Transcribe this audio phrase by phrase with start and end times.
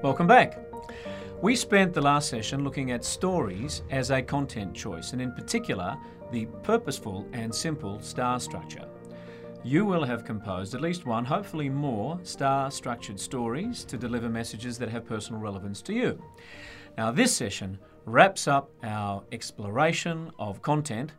[0.00, 0.56] Welcome back.
[1.42, 5.98] We spent the last session looking at stories as a content choice, and in particular,
[6.30, 8.86] the purposeful and simple star structure.
[9.64, 14.78] You will have composed at least one, hopefully more, star structured stories to deliver messages
[14.78, 16.22] that have personal relevance to you.
[16.96, 21.10] Now, this session wraps up our exploration of content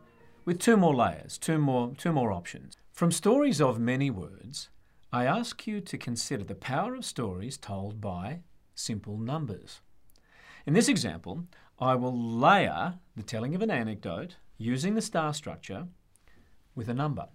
[0.46, 2.78] with two more layers, two more, two more options.
[2.92, 4.70] From stories of many words,
[5.12, 8.40] I ask you to consider the power of stories told by
[8.80, 9.80] simple numbers.
[10.66, 11.44] In this example,
[11.78, 15.86] I will layer the telling of an anecdote using the star structure
[16.74, 17.28] with a number.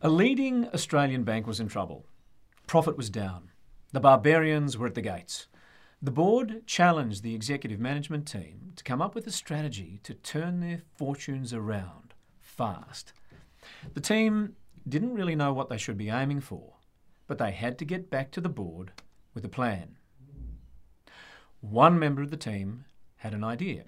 [0.00, 2.06] A leading Australian bank was in trouble.
[2.66, 3.50] Profit was down.
[3.92, 5.48] The barbarians were at the gates.
[6.00, 10.60] The board challenged the executive management team to come up with a strategy to turn
[10.60, 13.12] their fortunes around fast.
[13.94, 14.54] The team
[14.88, 16.74] didn't really know what they should be aiming for,
[17.28, 18.90] but they had to get back to the board
[19.34, 19.96] with a plan.
[21.60, 22.86] One member of the team
[23.18, 23.84] had an idea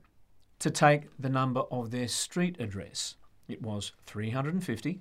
[0.61, 3.17] to take the number of their street address.
[3.49, 5.01] It was 350,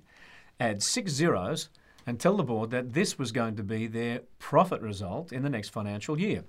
[0.58, 1.68] add six zeros,
[2.06, 5.50] and tell the board that this was going to be their profit result in the
[5.50, 6.44] next financial year.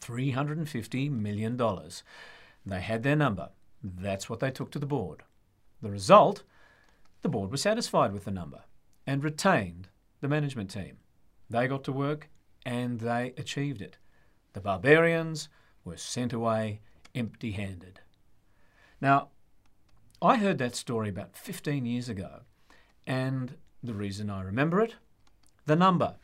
[0.00, 1.60] $350 million.
[2.66, 3.50] They had their number.
[3.82, 5.22] That's what they took to the board.
[5.80, 6.42] The result
[7.22, 8.62] the board was satisfied with the number
[9.06, 9.88] and retained
[10.20, 10.98] the management team.
[11.50, 12.28] They got to work
[12.64, 13.98] and they achieved it.
[14.52, 15.48] The barbarians
[15.84, 16.80] were sent away
[17.14, 18.00] empty handed.
[19.00, 19.28] Now,
[20.22, 22.40] I heard that story about 15 years ago,
[23.06, 24.96] and the reason I remember it
[25.66, 26.16] the number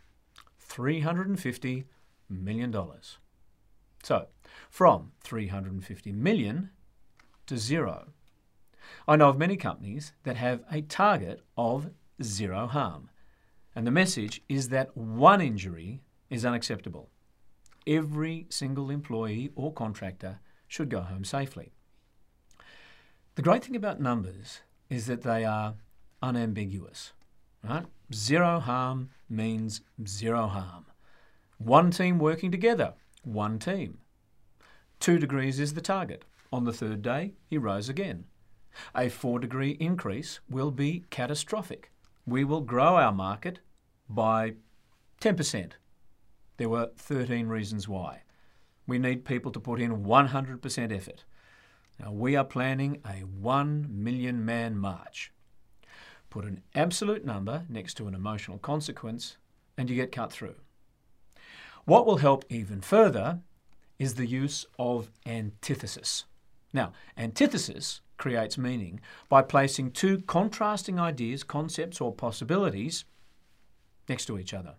[0.68, 1.84] $350
[2.28, 2.74] million.
[4.02, 4.26] So,
[4.70, 6.70] from 350 million
[7.46, 8.08] to zero.
[9.06, 11.90] I know of many companies that have a target of
[12.22, 13.10] zero harm.
[13.76, 17.10] And the message is that one injury is unacceptable.
[17.86, 21.72] Every single employee or contractor should go home safely.
[23.36, 25.74] The great thing about numbers is that they are
[26.22, 27.12] unambiguous.
[27.62, 27.84] Right?
[28.12, 30.86] Zero harm means zero harm.
[31.58, 32.94] One team working together
[33.26, 33.98] one team.
[35.00, 36.24] Two degrees is the target.
[36.52, 38.24] On the third day, he rose again.
[38.94, 41.90] A four degree increase will be catastrophic.
[42.24, 43.58] We will grow our market
[44.08, 44.54] by
[45.20, 45.72] 10%.
[46.56, 48.22] There were 13 reasons why.
[48.86, 51.24] We need people to put in 100% effort.
[51.98, 55.32] Now, we are planning a 1 million man march.
[56.30, 59.38] Put an absolute number next to an emotional consequence,
[59.78, 60.56] and you get cut through.
[61.84, 63.40] What will help even further
[63.98, 66.24] is the use of antithesis.
[66.72, 73.04] Now, antithesis creates meaning by placing two contrasting ideas, concepts, or possibilities
[74.08, 74.74] next to each other.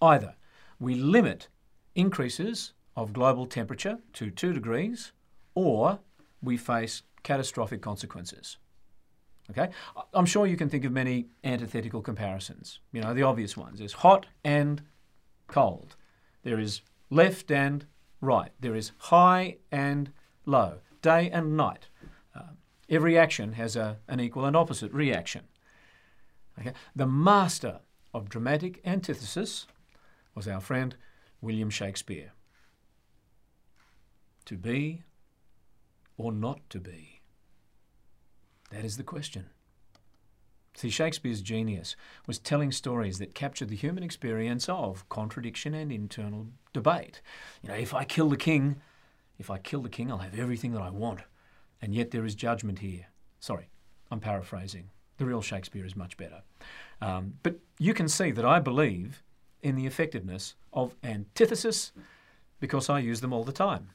[0.00, 0.34] Either
[0.78, 1.48] we limit
[1.94, 5.12] increases of global temperature to 2 degrees,
[5.54, 6.00] or
[6.42, 8.58] we face catastrophic consequences.
[9.50, 9.70] Okay?
[10.12, 12.80] I'm sure you can think of many antithetical comparisons.
[12.92, 13.78] You know, the obvious ones.
[13.78, 14.82] There's hot and
[15.46, 15.96] cold.
[16.42, 17.86] There is left and
[18.20, 18.50] right.
[18.60, 20.12] There is high and
[20.44, 21.88] low, day and night.
[22.34, 22.54] Uh,
[22.88, 25.44] every action has a, an equal and opposite reaction.
[26.58, 26.72] Okay?
[26.94, 27.80] The master
[28.12, 29.66] of dramatic antithesis
[30.34, 30.96] was our friend
[31.40, 32.32] William Shakespeare.
[34.46, 35.02] To be
[36.16, 37.20] or not to be?
[38.70, 39.46] That is the question.
[40.74, 41.96] See, Shakespeare's genius
[42.26, 47.20] was telling stories that captured the human experience of contradiction and internal debate.
[47.62, 48.76] You know, if I kill the king,
[49.38, 51.20] if I kill the king, I'll have everything that I want.
[51.82, 53.06] And yet there is judgment here.
[53.40, 53.70] Sorry,
[54.10, 54.90] I'm paraphrasing.
[55.18, 56.42] The real Shakespeare is much better.
[57.00, 59.22] Um, but you can see that I believe
[59.62, 61.92] in the effectiveness of antithesis
[62.60, 63.90] because I use them all the time.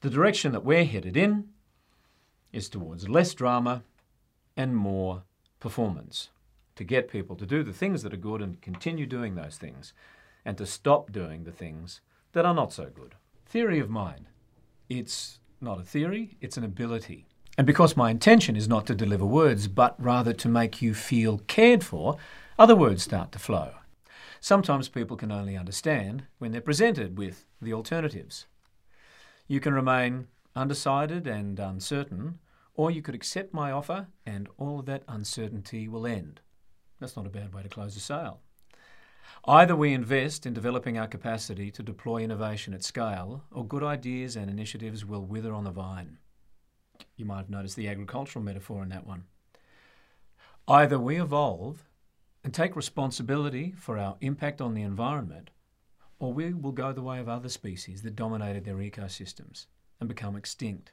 [0.00, 1.48] The direction that we're headed in
[2.52, 3.82] is towards less drama
[4.56, 5.22] and more
[5.60, 6.30] performance,
[6.74, 9.94] to get people to do the things that are good and continue doing those things,
[10.44, 12.00] and to stop doing the things
[12.32, 13.14] that are not so good.
[13.46, 14.26] Theory of mind.
[14.88, 17.26] It's not a theory, it's an ability.
[17.58, 21.38] And because my intention is not to deliver words, but rather to make you feel
[21.46, 22.16] cared for,
[22.58, 23.72] other words start to flow.
[24.40, 28.46] Sometimes people can only understand when they're presented with the alternatives.
[29.46, 32.38] You can remain undecided and uncertain,
[32.74, 36.40] or you could accept my offer and all of that uncertainty will end.
[37.00, 38.40] That's not a bad way to close a sale.
[39.44, 44.36] Either we invest in developing our capacity to deploy innovation at scale, or good ideas
[44.36, 46.18] and initiatives will wither on the vine.
[47.16, 49.24] You might have noticed the agricultural metaphor in that one.
[50.68, 51.88] Either we evolve
[52.44, 55.50] and take responsibility for our impact on the environment,
[56.18, 59.66] or we will go the way of other species that dominated their ecosystems
[60.00, 60.92] and become extinct.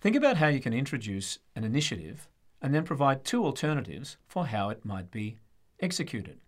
[0.00, 2.28] Think about how you can introduce an initiative
[2.60, 5.38] and then provide two alternatives for how it might be
[5.80, 6.38] executed.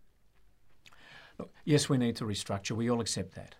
[1.38, 3.56] Look, yes, we need to restructure, we all accept that.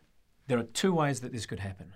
[0.47, 1.95] There are two ways that this could happen.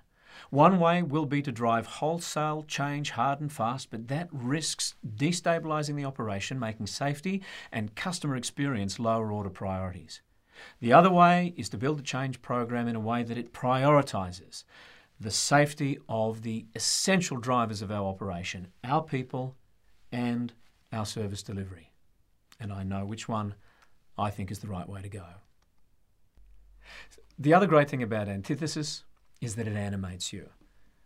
[0.50, 5.96] One way will be to drive wholesale change hard and fast, but that risks destabilising
[5.96, 10.22] the operation, making safety and customer experience lower order priorities.
[10.80, 14.64] The other way is to build a change program in a way that it prioritises
[15.20, 19.56] the safety of the essential drivers of our operation, our people
[20.12, 20.52] and
[20.92, 21.92] our service delivery.
[22.60, 23.54] And I know which one
[24.16, 25.24] I think is the right way to go.
[27.38, 29.04] The other great thing about antithesis
[29.40, 30.48] is that it animates you.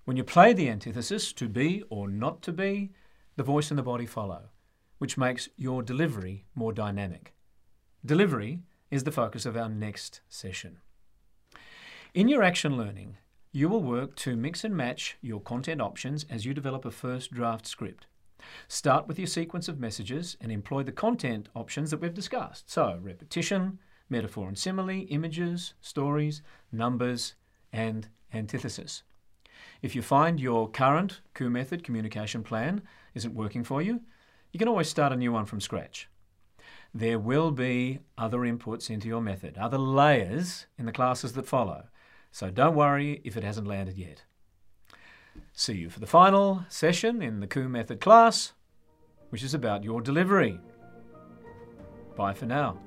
[0.04, 2.90] When you play the antithesis, to be or not to be,
[3.36, 4.50] the voice and the body follow,
[4.98, 7.34] which makes your delivery more dynamic.
[8.04, 10.78] Delivery is the focus of our next session.
[12.14, 13.16] In your action learning,
[13.52, 17.32] you will work to mix and match your content options as you develop a first
[17.32, 18.06] draft script.
[18.66, 22.70] Start with your sequence of messages and employ the content options that we've discussed.
[22.70, 26.42] So, repetition, metaphor and simile, images, stories,
[26.72, 27.34] numbers,
[27.72, 29.02] and antithesis.
[29.80, 32.82] If you find your current KOO method communication plan
[33.14, 34.00] isn't working for you,
[34.52, 36.08] you can always start a new one from scratch.
[36.94, 41.84] There will be other inputs into your method, other layers in the classes that follow,
[42.30, 44.24] so don't worry if it hasn't landed yet.
[45.52, 48.52] See you for the final session in the KOO method class,
[49.30, 50.60] which is about your delivery.
[52.14, 52.78] Bye for now.